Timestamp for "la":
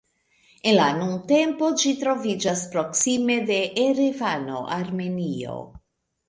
0.77-0.85